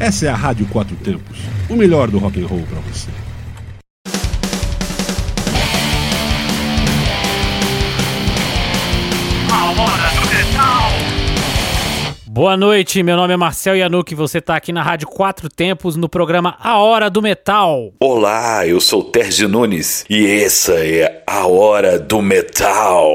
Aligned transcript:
Essa 0.00 0.26
é 0.26 0.28
a 0.28 0.34
Rádio 0.36 0.64
Quatro 0.66 0.94
Tempos, 0.94 1.38
o 1.68 1.74
melhor 1.74 2.08
do 2.08 2.18
rock 2.18 2.40
and 2.40 2.46
roll 2.46 2.62
para 2.70 2.78
você. 2.82 3.10
Boa 12.28 12.56
noite, 12.56 13.02
meu 13.02 13.16
nome 13.16 13.34
é 13.34 13.36
Marcel 13.36 13.74
Yanuk 13.74 14.12
e 14.12 14.14
você 14.14 14.38
está 14.38 14.54
aqui 14.54 14.72
na 14.72 14.80
Rádio 14.80 15.08
Quatro 15.08 15.48
Tempos 15.48 15.96
no 15.96 16.08
programa 16.08 16.56
A 16.60 16.78
Hora 16.78 17.10
do 17.10 17.20
Metal. 17.20 17.92
Olá, 17.98 18.64
eu 18.64 18.80
sou 18.80 19.02
Terzi 19.02 19.48
Nunes 19.48 20.04
e 20.08 20.24
essa 20.24 20.74
é 20.74 21.24
A 21.26 21.48
Hora 21.48 21.98
do 21.98 22.22
Metal. 22.22 23.12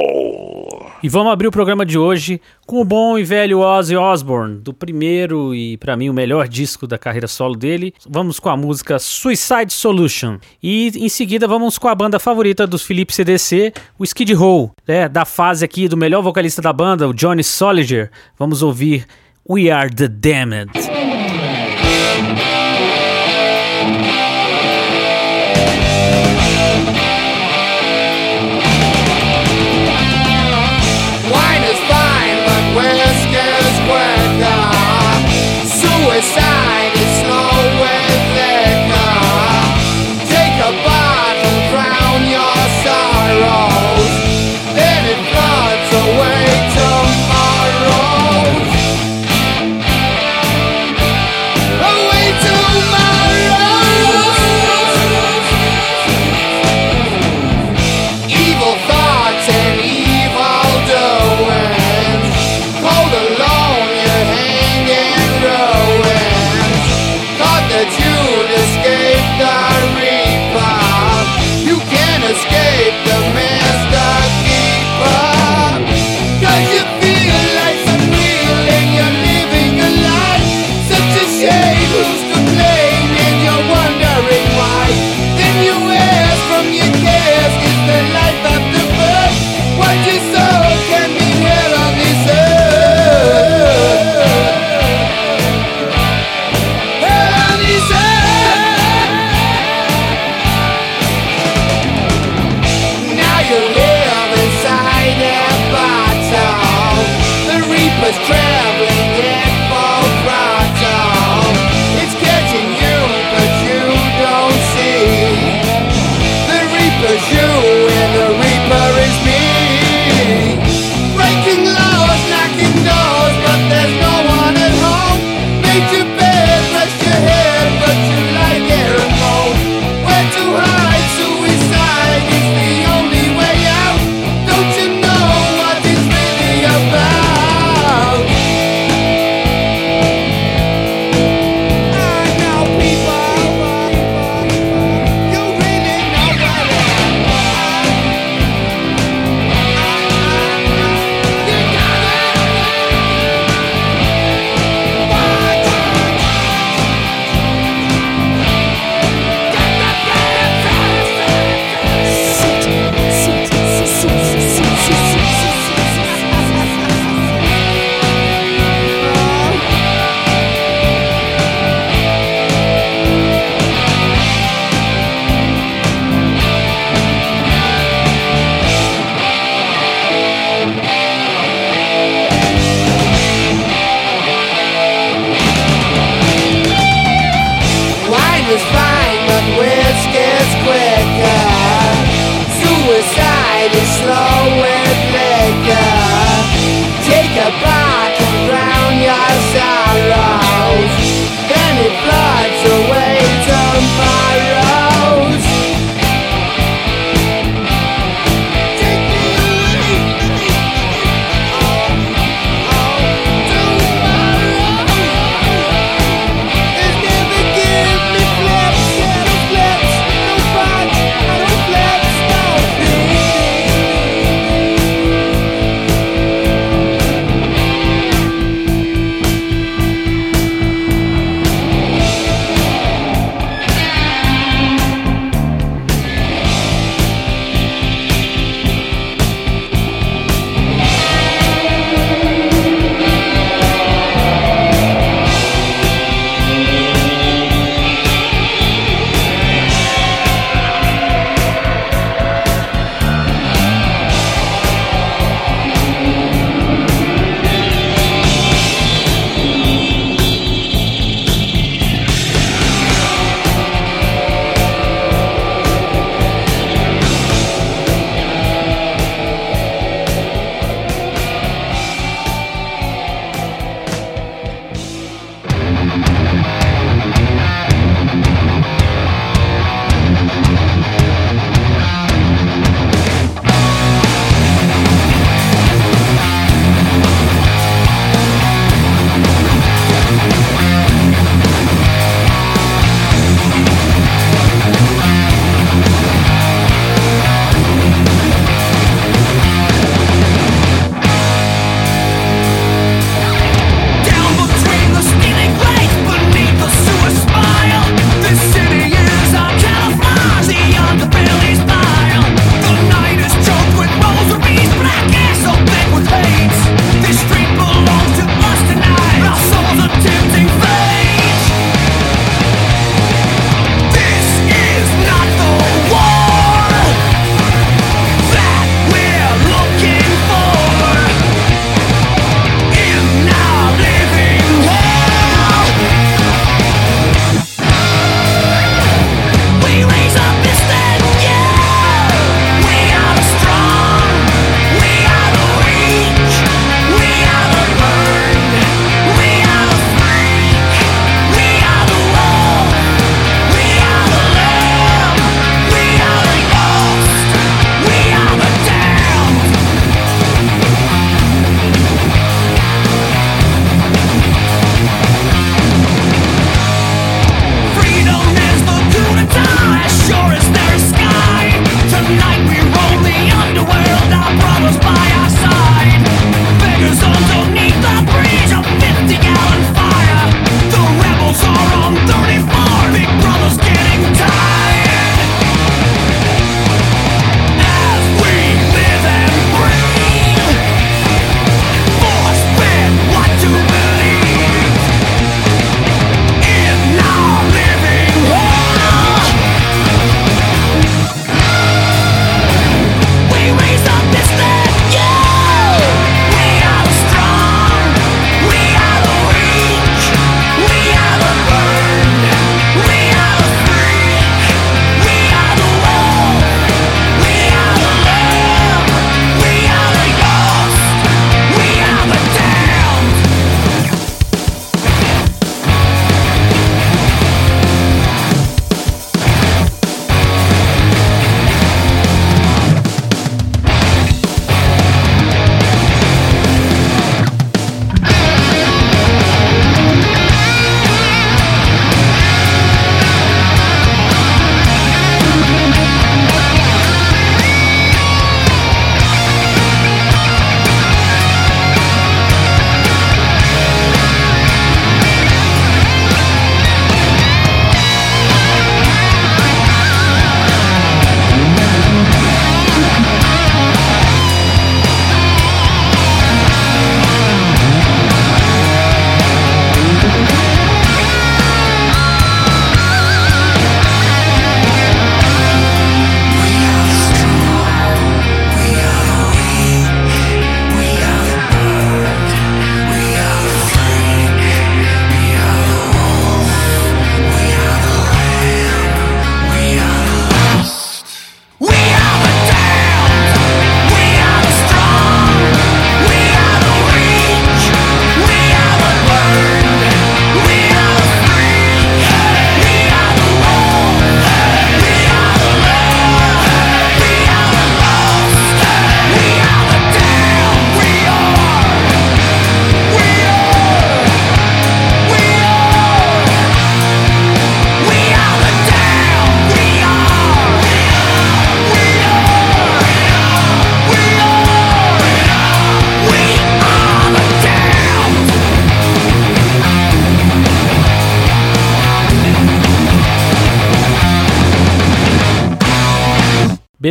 E 1.03 1.09
vamos 1.09 1.33
abrir 1.33 1.47
o 1.47 1.51
programa 1.51 1.85
de 1.85 1.97
hoje 1.97 2.39
com 2.65 2.79
o 2.79 2.85
bom 2.85 3.19
e 3.19 3.25
velho 3.25 3.59
Ozzy 3.59 3.93
Osbourne, 3.93 4.61
do 4.61 4.73
primeiro 4.73 5.53
e 5.53 5.75
para 5.75 5.97
mim 5.97 6.09
o 6.09 6.13
melhor 6.13 6.47
disco 6.47 6.87
da 6.87 6.97
carreira 6.97 7.27
solo 7.27 7.57
dele. 7.57 7.93
Vamos 8.09 8.39
com 8.39 8.47
a 8.47 8.55
música 8.55 8.97
Suicide 8.97 9.73
Solution. 9.73 10.37
E 10.63 10.93
em 10.95 11.09
seguida 11.09 11.45
vamos 11.45 11.77
com 11.77 11.89
a 11.89 11.95
banda 11.95 12.19
favorita 12.19 12.65
dos 12.65 12.83
Philips 12.83 13.17
CDC, 13.17 13.73
o 13.99 14.05
Skid 14.05 14.33
Row, 14.33 14.71
né, 14.87 15.09
da 15.09 15.25
fase 15.25 15.65
aqui 15.65 15.89
do 15.89 15.97
melhor 15.97 16.21
vocalista 16.21 16.61
da 16.61 16.71
banda, 16.71 17.05
o 17.05 17.13
Johnny 17.13 17.43
Soliger. 17.43 18.09
Vamos 18.39 18.63
ouvir 18.63 19.05
We 19.49 19.69
Are 19.69 19.93
the 19.93 20.07
Damned. 20.07 20.92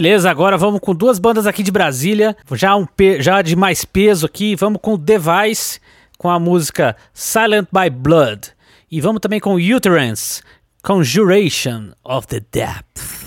Beleza, 0.02 0.28
agora 0.28 0.58
vamos 0.58 0.80
com 0.80 0.92
duas 0.92 1.20
bandas 1.20 1.46
aqui 1.46 1.62
de 1.62 1.70
Brasília, 1.70 2.36
já, 2.54 2.74
um 2.74 2.84
já 3.20 3.40
de 3.40 3.54
mais 3.54 3.84
peso 3.84 4.26
aqui. 4.26 4.56
Vamos 4.56 4.80
com 4.82 4.98
Device, 4.98 5.78
com 6.18 6.28
a 6.28 6.40
música 6.40 6.96
Silent 7.14 7.68
by 7.72 7.88
Blood. 7.88 8.48
E 8.90 9.00
vamos 9.00 9.20
também 9.20 9.38
com 9.38 9.54
Uterance, 9.54 10.42
Conjuration 10.82 11.92
of 12.04 12.26
the 12.26 12.40
Depth. 12.50 13.22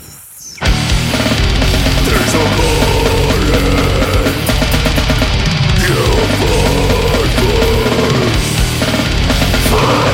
There's 9.75 10.04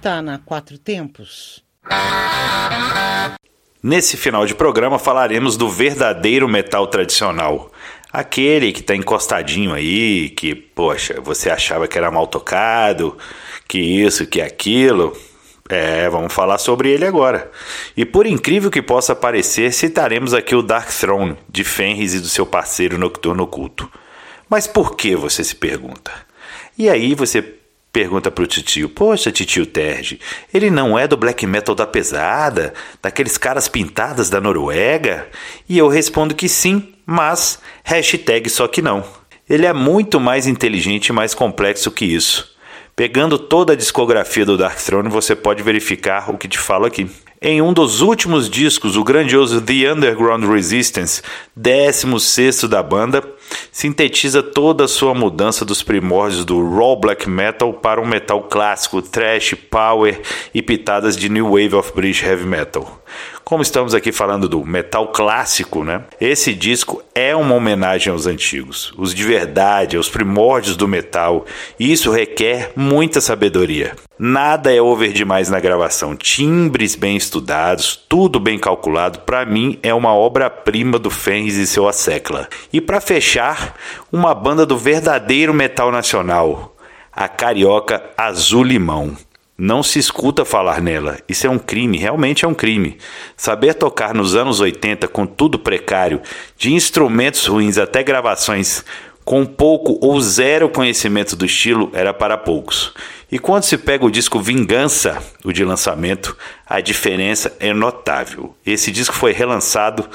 está 0.00 0.22
na 0.22 0.38
Quatro 0.38 0.78
Tempos? 0.78 1.62
Nesse 3.82 4.16
final 4.16 4.46
de 4.46 4.54
programa 4.54 4.98
falaremos 4.98 5.58
do 5.58 5.68
verdadeiro 5.68 6.48
metal 6.48 6.86
tradicional. 6.86 7.70
Aquele 8.10 8.72
que 8.72 8.80
está 8.80 8.96
encostadinho 8.96 9.74
aí, 9.74 10.30
que, 10.30 10.54
poxa, 10.54 11.20
você 11.20 11.50
achava 11.50 11.86
que 11.86 11.98
era 11.98 12.10
mal 12.10 12.26
tocado, 12.26 13.16
que 13.68 13.78
isso, 13.78 14.26
que 14.26 14.40
aquilo. 14.40 15.14
É, 15.68 16.08
vamos 16.08 16.32
falar 16.32 16.56
sobre 16.56 16.90
ele 16.90 17.04
agora. 17.04 17.50
E 17.94 18.06
por 18.06 18.26
incrível 18.26 18.70
que 18.70 18.80
possa 18.80 19.14
parecer, 19.14 19.70
citaremos 19.70 20.32
aqui 20.32 20.54
o 20.56 20.62
Dark 20.62 20.88
Throne, 20.88 21.36
de 21.46 21.62
Fenris 21.62 22.14
e 22.14 22.20
do 22.20 22.28
seu 22.28 22.46
parceiro 22.46 22.98
Nocturno 22.98 23.42
Oculto. 23.42 23.88
Mas 24.48 24.66
por 24.66 24.96
que, 24.96 25.14
você 25.14 25.44
se 25.44 25.54
pergunta? 25.54 26.10
E 26.76 26.88
aí 26.88 27.14
você 27.14 27.59
Pergunta 27.92 28.30
pro 28.30 28.46
titio: 28.46 28.88
Poxa, 28.88 29.32
titio 29.32 29.66
Terge, 29.66 30.20
ele 30.54 30.70
não 30.70 30.98
é 30.98 31.08
do 31.08 31.16
black 31.16 31.46
metal 31.46 31.74
da 31.74 31.86
pesada, 31.86 32.72
daqueles 33.02 33.36
caras 33.36 33.68
pintadas 33.68 34.30
da 34.30 34.40
Noruega? 34.40 35.28
E 35.68 35.76
eu 35.76 35.88
respondo 35.88 36.34
que 36.34 36.48
sim, 36.48 36.94
mas 37.04 37.58
hashtag 37.82 38.48
só 38.48 38.68
que 38.68 38.80
não. 38.80 39.04
Ele 39.48 39.66
é 39.66 39.72
muito 39.72 40.20
mais 40.20 40.46
inteligente 40.46 41.08
e 41.08 41.12
mais 41.12 41.34
complexo 41.34 41.90
que 41.90 42.04
isso. 42.04 42.54
Pegando 42.94 43.38
toda 43.38 43.72
a 43.72 43.76
discografia 43.76 44.44
do 44.44 44.56
Dark 44.56 44.78
Throne, 44.78 45.08
você 45.08 45.34
pode 45.34 45.62
verificar 45.62 46.30
o 46.30 46.38
que 46.38 46.46
te 46.46 46.58
falo 46.58 46.84
aqui. 46.84 47.10
Em 47.42 47.62
um 47.62 47.72
dos 47.72 48.02
últimos 48.02 48.48
discos, 48.50 48.96
o 48.96 49.02
grandioso 49.02 49.60
The 49.60 49.92
Underground 49.92 50.44
Resistance, 50.44 51.22
16 51.56 52.64
da 52.64 52.82
banda, 52.82 53.24
sintetiza 53.72 54.42
toda 54.42 54.84
a 54.84 54.88
sua 54.88 55.14
mudança 55.14 55.64
dos 55.64 55.82
primórdios 55.82 56.44
do 56.44 56.76
raw 56.76 56.96
black 56.96 57.28
metal 57.28 57.72
para 57.72 58.00
um 58.00 58.06
metal 58.06 58.42
clássico, 58.44 59.02
thrash, 59.02 59.54
power 59.70 60.20
e 60.54 60.62
pitadas 60.62 61.16
de 61.16 61.28
new 61.28 61.46
wave 61.46 61.74
of 61.74 61.92
British 61.92 62.22
heavy 62.22 62.44
metal. 62.46 63.00
Como 63.50 63.64
estamos 63.64 63.96
aqui 63.96 64.12
falando 64.12 64.48
do 64.48 64.64
metal 64.64 65.08
clássico, 65.08 65.82
né? 65.82 66.04
Esse 66.20 66.54
disco 66.54 67.02
é 67.12 67.34
uma 67.34 67.56
homenagem 67.56 68.12
aos 68.12 68.24
antigos, 68.24 68.94
os 68.96 69.12
de 69.12 69.24
verdade, 69.24 69.96
aos 69.96 70.08
primórdios 70.08 70.76
do 70.76 70.86
metal, 70.86 71.44
e 71.76 71.90
isso 71.90 72.12
requer 72.12 72.70
muita 72.76 73.20
sabedoria. 73.20 73.96
Nada 74.16 74.72
é 74.72 74.80
over 74.80 75.12
demais 75.12 75.50
na 75.50 75.58
gravação, 75.58 76.14
timbres 76.14 76.94
bem 76.94 77.16
estudados, 77.16 77.96
tudo 78.08 78.38
bem 78.38 78.56
calculado, 78.56 79.18
para 79.22 79.44
mim 79.44 79.80
é 79.82 79.92
uma 79.92 80.14
obra-prima 80.14 80.96
do 80.96 81.10
Fenris 81.10 81.56
e 81.56 81.66
seu 81.66 81.88
Assecla. 81.88 82.48
E 82.72 82.80
para 82.80 83.00
fechar, 83.00 83.74
uma 84.12 84.32
banda 84.32 84.64
do 84.64 84.78
verdadeiro 84.78 85.52
metal 85.52 85.90
nacional, 85.90 86.76
a 87.12 87.26
carioca 87.26 88.00
Azul 88.16 88.62
Limão. 88.62 89.16
Não 89.62 89.82
se 89.82 89.98
escuta 89.98 90.42
falar 90.42 90.80
nela. 90.80 91.18
Isso 91.28 91.46
é 91.46 91.50
um 91.50 91.58
crime, 91.58 91.98
realmente 91.98 92.46
é 92.46 92.48
um 92.48 92.54
crime. 92.54 92.96
Saber 93.36 93.74
tocar 93.74 94.14
nos 94.14 94.34
anos 94.34 94.58
80 94.58 95.06
com 95.06 95.26
tudo 95.26 95.58
precário, 95.58 96.22
de 96.56 96.72
instrumentos 96.72 97.44
ruins 97.44 97.76
até 97.76 98.02
gravações 98.02 98.82
com 99.22 99.44
pouco 99.44 99.98
ou 100.00 100.18
zero 100.18 100.70
conhecimento 100.70 101.36
do 101.36 101.44
estilo, 101.44 101.90
era 101.92 102.14
para 102.14 102.38
poucos. 102.38 102.94
E 103.30 103.38
quando 103.38 103.64
se 103.64 103.76
pega 103.76 104.06
o 104.06 104.10
disco 104.10 104.40
Vingança, 104.40 105.22
o 105.44 105.52
de 105.52 105.62
lançamento, 105.62 106.34
a 106.66 106.80
diferença 106.80 107.54
é 107.60 107.74
notável. 107.74 108.56
Esse 108.64 108.90
disco 108.90 109.14
foi 109.14 109.32
relançado 109.32 110.08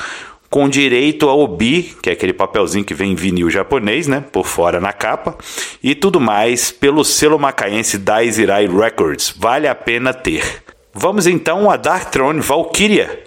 com 0.55 0.69
direito 0.69 1.27
ao 1.27 1.41
obi, 1.41 1.97
que 2.01 2.09
é 2.09 2.13
aquele 2.13 2.31
papelzinho 2.31 2.85
que 2.85 2.93
vem 2.93 3.11
em 3.11 3.15
vinil 3.15 3.49
japonês, 3.49 4.07
né, 4.07 4.23
por 4.31 4.47
fora 4.47 4.79
na 4.79 4.93
capa, 4.93 5.37
e 5.83 5.93
tudo 5.93 6.17
mais 6.17 6.71
pelo 6.71 7.03
selo 7.03 7.37
macaense 7.37 7.97
Daizirai 7.97 8.65
Records. 8.65 9.35
Vale 9.37 9.67
a 9.67 9.75
pena 9.75 10.13
ter. 10.13 10.63
Vamos 10.93 11.27
então 11.27 11.69
a 11.69 11.75
Dark 11.75 12.09
Throne 12.09 12.39
Valkyria 12.39 13.25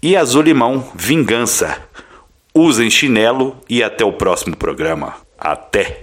e 0.00 0.16
Azul 0.16 0.42
Limão 0.42 0.88
Vingança. 0.94 1.76
Usem 2.54 2.88
chinelo 2.88 3.56
e 3.68 3.82
até 3.82 4.04
o 4.04 4.12
próximo 4.12 4.56
programa. 4.56 5.16
Até! 5.36 6.02